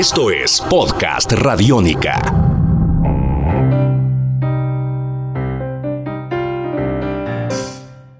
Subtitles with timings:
[0.00, 2.22] Esto es Podcast Radiónica.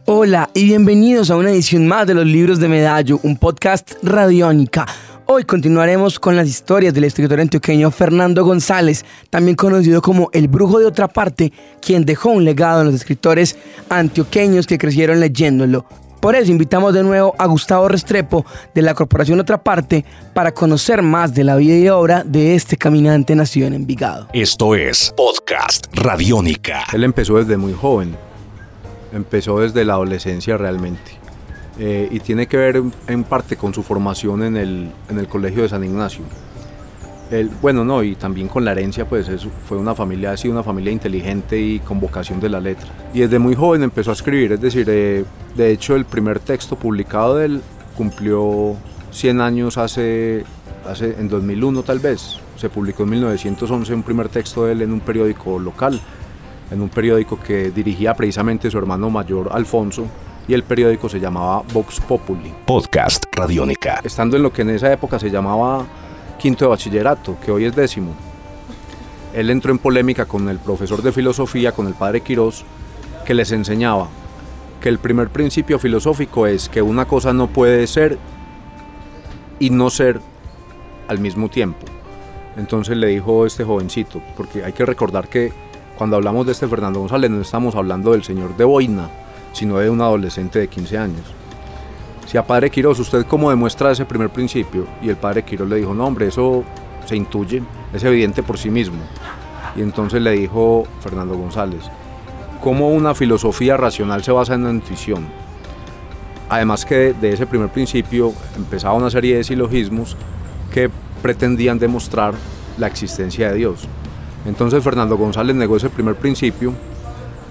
[0.04, 4.84] Hola y bienvenidos a una edición más de los libros de Medallo, un podcast radiónica.
[5.24, 10.80] Hoy continuaremos con las historias del escritor antioqueño Fernando González, también conocido como el brujo
[10.80, 11.50] de otra parte,
[11.80, 13.56] quien dejó un legado en los escritores
[13.88, 15.86] antioqueños que crecieron leyéndolo.
[16.20, 18.44] Por eso invitamos de nuevo a Gustavo Restrepo
[18.74, 22.76] de la Corporación Otra Parte para conocer más de la vida y obra de este
[22.76, 24.28] caminante nacido en Envigado.
[24.34, 26.84] Esto es Podcast Radiónica.
[26.92, 28.14] Él empezó desde muy joven,
[29.14, 31.18] empezó desde la adolescencia realmente.
[31.78, 35.62] Eh, y tiene que ver en parte con su formación en el, en el Colegio
[35.62, 36.22] de San Ignacio.
[37.30, 39.30] Él, bueno, no, y también con la herencia, pues
[39.66, 42.88] fue una familia, ha sido una familia inteligente y con vocación de la letra.
[43.14, 46.76] Y desde muy joven empezó a escribir, es decir, eh, de hecho el primer texto
[46.76, 47.62] publicado de él
[47.96, 48.76] cumplió
[49.12, 50.44] 100 años hace,
[50.88, 52.40] hace, en 2001 tal vez.
[52.56, 56.00] Se publicó en 1911 un primer texto de él en un periódico local,
[56.70, 60.06] en un periódico que dirigía precisamente su hermano mayor Alfonso,
[60.48, 62.52] y el periódico se llamaba Vox Populi.
[62.66, 64.00] Podcast Radiónica.
[64.02, 65.86] Estando en lo que en esa época se llamaba
[66.40, 68.14] quinto de bachillerato, que hoy es décimo.
[69.34, 72.64] Él entró en polémica con el profesor de filosofía, con el padre Quirós,
[73.24, 74.08] que les enseñaba
[74.80, 78.18] que el primer principio filosófico es que una cosa no puede ser
[79.58, 80.20] y no ser
[81.06, 81.86] al mismo tiempo.
[82.56, 85.52] Entonces le dijo este jovencito, porque hay que recordar que
[85.96, 89.10] cuando hablamos de este Fernando González no estamos hablando del señor de Boina,
[89.52, 91.34] sino de un adolescente de 15 años.
[92.30, 94.86] Si a padre Quiroz, ¿usted cómo demuestra ese primer principio?
[95.02, 96.62] Y el padre Quiroz le dijo, no hombre, eso
[97.04, 97.60] se intuye,
[97.92, 98.98] es evidente por sí mismo.
[99.74, 101.90] Y entonces le dijo Fernando González,
[102.60, 105.26] ¿cómo una filosofía racional se basa en la intuición?
[106.48, 110.16] Además que de ese primer principio empezaba una serie de silogismos
[110.72, 110.88] que
[111.22, 112.34] pretendían demostrar
[112.78, 113.88] la existencia de Dios.
[114.46, 116.74] Entonces Fernando González negó ese primer principio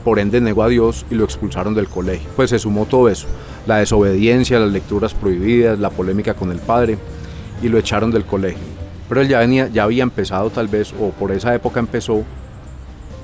[0.04, 2.30] por ende negó a Dios y lo expulsaron del colegio.
[2.36, 3.28] Pues se sumó todo eso,
[3.68, 6.98] la desobediencia, las lecturas prohibidas, la polémica con el padre,
[7.62, 8.64] y lo echaron del colegio.
[9.08, 12.24] Pero él ya, venía, ya había empezado tal vez, o por esa época empezó,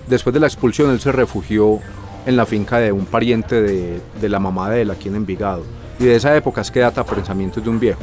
[0.08, 1.80] después de la expulsión él se refugió
[2.26, 5.64] en la finca de un pariente de, la mamá de él aquí en Envigado.
[6.00, 8.02] Y de esa época es que data Pensamientos de un viejo.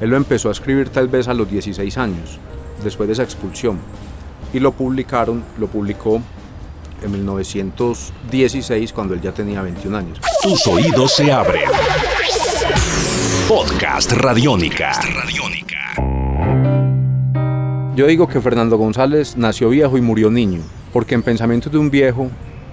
[0.00, 2.38] Él lo empezó a escribir tal vez a los 16 años,
[2.82, 3.78] después de esa expulsión.
[4.52, 6.20] Y lo publicaron, lo publicó
[7.04, 10.20] en 1916 cuando él ya tenía 21 años.
[10.42, 11.62] Tus oídos se abren.
[13.48, 14.92] Podcast Radiónica.
[17.94, 20.62] Yo digo que Fernando González nació viejo y murió niño,
[20.92, 22.28] porque en Pensamientos de un viejo,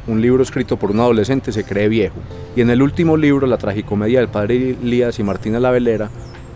[0.07, 2.15] un libro escrito por un adolescente, se cree viejo.
[2.55, 6.09] Y en el último libro, La tragicomedia del padre Elías y Martina la Velera,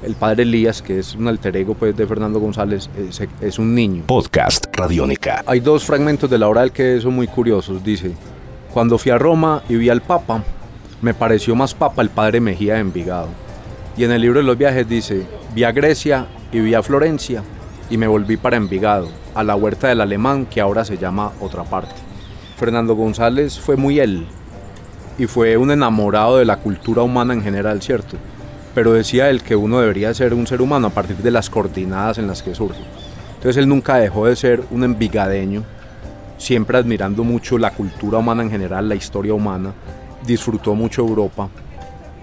[0.03, 3.75] el padre Elías, que es un alter ego pues, de Fernando González, es, es, un
[3.75, 4.03] niño.
[4.07, 4.64] Podcast
[5.45, 7.83] Hay dos fragmentos de la obra del que son muy curiosos.
[7.83, 8.13] Dice,
[8.73, 10.43] cuando fui a Roma y vi al Papa,
[11.01, 13.29] me pareció más Papa el padre Mejía de Envigado.
[13.95, 17.43] Y en el libro de los viajes dice, vi a Grecia y vi a Florencia
[17.89, 21.63] y me volví para Envigado, a la huerta del alemán que ahora se llama otra
[21.63, 21.95] parte.
[22.57, 24.27] Fernando González fue muy él
[25.17, 28.17] y fue un enamorado de la cultura humana en general, ¿cierto?
[28.75, 32.17] pero decía él que uno debería ser un ser humano a partir de las coordinadas
[32.17, 32.81] en las que surge.
[33.45, 35.63] Entonces él nunca dejó de ser un envigadeño,
[36.39, 39.71] siempre admirando mucho la cultura humana en general, la historia humana,
[40.25, 41.47] disfrutó mucho Europa,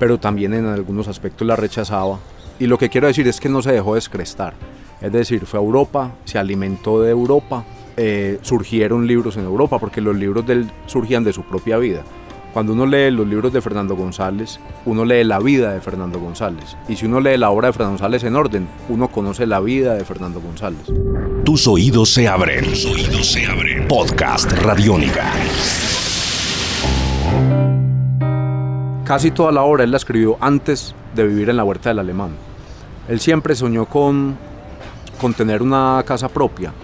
[0.01, 2.19] pero también en algunos aspectos la rechazaba.
[2.59, 4.55] Y lo que quiero decir es que no se dejó descrestar,
[5.01, 7.63] es decir, fue a Europa, se alimentó de Europa,
[7.97, 12.03] eh, surgieron libros en Europa, porque los libros de él surgían de su propia vida.
[12.53, 16.77] Cuando uno lee los libros de Fernando González, uno lee la vida de Fernando González.
[16.87, 19.95] Y si uno lee la obra de Fernando González en orden, uno conoce la vida
[19.95, 20.93] de Fernando González.
[21.45, 22.63] Tus oídos se abren.
[22.65, 23.89] Tus oídos se abren.
[23.89, 25.33] Podcast Radiónica.
[29.05, 32.33] Casi toda la obra él la escribió antes de vivir en la huerta del alemán.
[33.09, 34.37] Él siempre soñó con,
[35.19, 36.75] con tener una casa propia,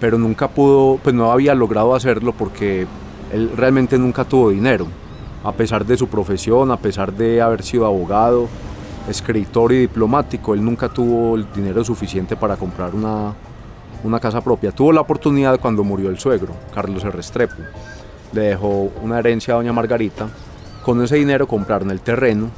[0.00, 2.86] pero nunca pudo, pues no había logrado hacerlo porque
[3.32, 4.86] él realmente nunca tuvo dinero,
[5.42, 8.48] a pesar de su profesión, a pesar de haber sido abogado,
[9.08, 13.34] escritor y diplomático, él nunca tuvo el dinero suficiente para comprar una,
[14.04, 14.72] una casa propia.
[14.72, 17.62] Tuvo la oportunidad cuando murió el suegro, Carlos Restrepo.
[18.32, 20.28] Le dejó una herencia a doña Margarita.
[20.84, 22.50] Con ese dinero compraron el terreno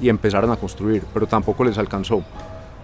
[0.00, 2.22] y empezaron a construir, pero tampoco les alcanzó.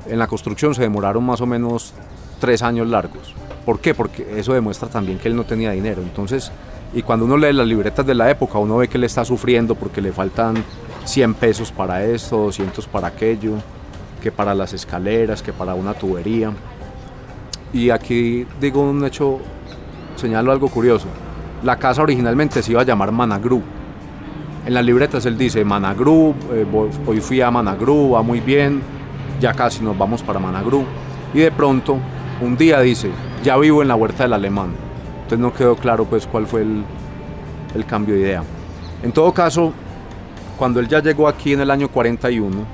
[0.06, 1.92] En la construcción se demoraron más o menos
[2.38, 3.34] tres años largos.
[3.66, 3.94] ¿Por qué?
[3.94, 6.02] Porque eso demuestra también que él no tenía dinero.
[6.02, 6.50] Entonces,
[6.92, 9.74] y cuando uno lee las libretas de la época, uno ve que él está sufriendo
[9.74, 10.64] porque le faltan
[11.04, 13.54] 100 pesos para esto, 200 para aquello,
[14.20, 16.52] que para las escaleras, que para una tubería.
[17.72, 19.38] y aquí digo un hecho,
[20.16, 21.06] señalo algo curioso.
[21.62, 23.62] La casa originalmente se iba a llamar Managru.
[24.66, 26.66] En las libretas él dice Managru, eh,
[27.06, 28.82] hoy fui a Managru, va muy bien,
[29.40, 30.84] ya casi nos vamos para Managru.
[31.32, 31.98] Y de pronto,
[32.40, 33.10] un día dice,
[33.44, 34.89] ya vivo en la huerta del alemán.
[35.30, 36.82] Entonces no quedó claro pues cuál fue el,
[37.76, 38.42] el cambio de idea.
[39.00, 39.72] En todo caso,
[40.58, 42.66] cuando él ya llegó aquí en el año 41,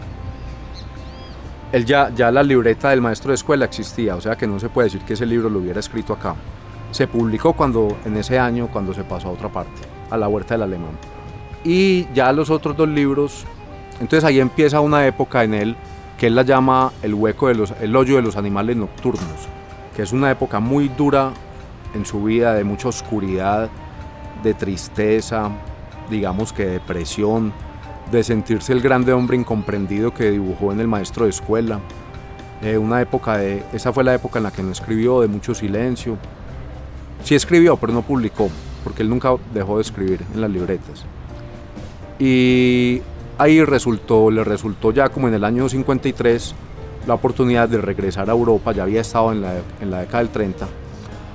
[1.73, 4.71] él ya, ya la libreta del maestro de escuela existía, o sea que no se
[4.71, 6.35] puede decir que ese libro lo hubiera escrito acá.
[6.93, 10.55] Se publicó cuando, en ese año cuando se pasó a otra parte, a la huerta
[10.55, 10.97] del alemán.
[11.63, 13.45] Y ya los otros dos libros,
[14.01, 15.77] entonces ahí empieza una época en él
[16.17, 19.47] que él la llama el hueco de los, el hoyo de los animales nocturnos,
[19.95, 21.35] que es una época muy dura
[21.97, 23.69] en su vida, de mucha oscuridad,
[24.43, 25.51] de tristeza,
[26.11, 27.53] digamos que depresión,
[28.11, 31.81] de sentirse el grande hombre incomprendido que dibujó en el maestro de escuela.
[32.63, 35.55] Eh, una época de, esa fue la época en la que no escribió, de mucho
[35.55, 36.17] silencio.
[37.25, 38.49] Sí escribió, pero no publicó,
[38.85, 41.05] porque él nunca dejó de escribir en las libretas.
[42.19, 43.03] Y
[43.37, 46.55] ahí resultó, le resultó ya como en el año 53
[47.07, 50.31] la oportunidad de regresar a Europa, ya había estado en la, en la década del
[50.31, 50.67] 30.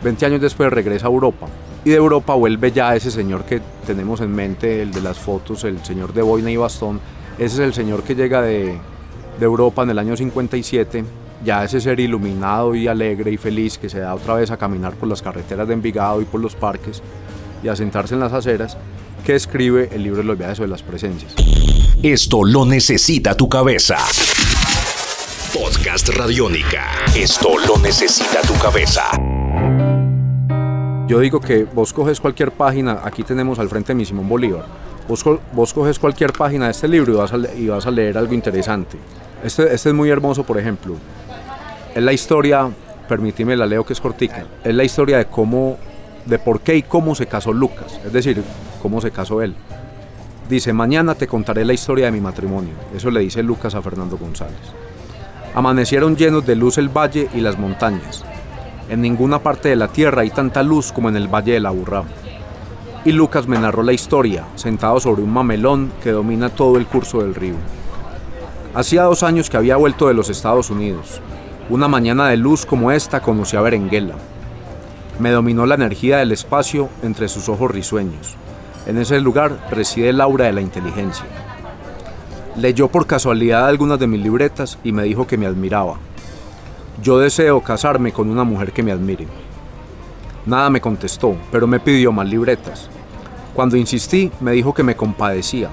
[0.04, 1.48] 20 años después regresa a Europa
[1.84, 5.64] y de Europa vuelve ya ese señor que tenemos en mente, el de las fotos,
[5.64, 7.00] el señor de boina y bastón.
[7.38, 8.78] Ese es el señor que llega de,
[9.40, 11.04] Europa en el año 57,
[11.44, 14.94] ya ese ser iluminado y alegre y feliz que se da otra vez a caminar
[14.94, 17.02] por las carreteras de Envigado y por los parques
[17.64, 18.78] y a sentarse en las aceras,
[19.26, 21.34] que escribe el libro de los viajes de las presencias.
[22.04, 23.98] Esto lo necesita tu cabeza.
[25.52, 26.92] Podcast Radiónica.
[27.16, 29.10] Esto lo necesita tu cabeza.
[31.12, 34.64] Yo digo que vos coges cualquier página, aquí tenemos al frente de mi Simón Bolívar,
[35.10, 38.34] vos, coges cualquier página de este libro y vas a, y vas a leer algo
[38.34, 38.98] interesante.
[39.44, 40.96] Este, este es muy hermoso, por ejemplo.
[41.94, 42.70] Es la historia,
[43.10, 45.78] permíteme la leo que es cortica, es la historia de cómo,
[46.26, 48.42] de por qué y cómo se casó Lucas, es decir,
[48.82, 49.54] cómo se casó él.
[50.48, 52.76] Dice, mañana te contaré la historia de mi matrimonio.
[52.96, 54.56] Eso le dice Lucas a Fernando González.
[55.56, 58.24] Amanecieron llenos de luz el valle y las montañas.
[58.92, 61.70] En ninguna parte de la tierra hay tanta luz como en el Valle de la
[61.70, 62.04] Burra.
[63.06, 67.22] Y Lucas me narró la historia, sentado sobre un mamelón que domina todo el curso
[67.22, 67.56] del río.
[68.76, 71.22] Hacía dos años que había vuelto de los Estados Unidos.
[71.70, 74.16] Una mañana de luz como esta conocí a Berenguela.
[75.20, 78.36] Me dominó la energía del espacio entre sus ojos risueños.
[78.88, 81.24] En ese lugar reside el aura de la inteligencia.
[82.58, 85.96] Leyó por casualidad algunas de mis libretas y me dijo que me admiraba.
[87.02, 89.26] Yo deseo casarme con una mujer que me admire.
[90.46, 92.92] Nada me contestó, pero me pidió más libretas.
[93.56, 95.70] Cuando insistí, me dijo que me compadecía.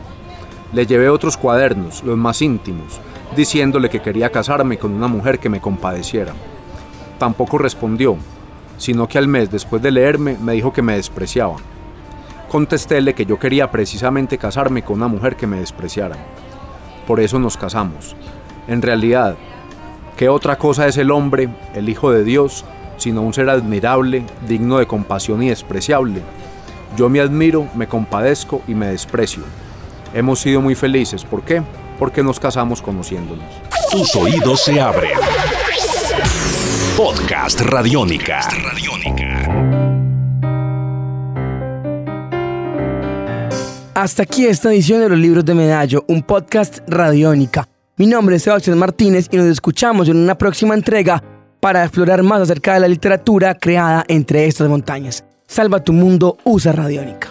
[0.72, 2.98] Le llevé otros cuadernos, los más íntimos,
[3.36, 6.32] diciéndole que quería casarme con una mujer que me compadeciera.
[7.18, 8.16] Tampoco respondió,
[8.78, 11.56] sino que al mes después de leerme me dijo que me despreciaba.
[12.50, 16.16] Contestéle que yo quería precisamente casarme con una mujer que me despreciara.
[17.06, 18.16] Por eso nos casamos.
[18.66, 19.36] En realidad,
[20.18, 22.64] ¿Qué otra cosa es el hombre, el Hijo de Dios,
[22.96, 26.22] sino un ser admirable, digno de compasión y despreciable?
[26.96, 29.44] Yo me admiro, me compadezco y me desprecio.
[30.12, 31.24] Hemos sido muy felices.
[31.24, 31.62] ¿Por qué?
[32.00, 33.46] Porque nos casamos conociéndonos.
[33.92, 35.12] Tus oídos se abren.
[36.96, 38.40] Podcast Radiónica.
[43.94, 47.68] Hasta aquí esta edición de los libros de Medallo, un podcast Radiónica.
[47.98, 51.20] Mi nombre es Sebastián Martínez y nos escuchamos en una próxima entrega
[51.58, 55.24] para explorar más acerca de la literatura creada entre estas montañas.
[55.48, 57.28] Salva tu mundo, usa Radiónica.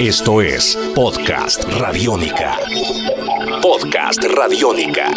[0.00, 2.56] Esto es Podcast Radiónica.
[3.60, 5.10] Podcast Radiónica.